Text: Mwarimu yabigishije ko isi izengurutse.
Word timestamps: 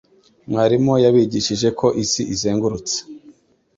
Mwarimu 0.49 0.93
yabigishije 1.05 1.67
ko 1.79 1.87
isi 2.03 2.21
izengurutse. 2.33 2.97